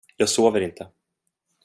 [0.17, 0.87] Jag sover inte.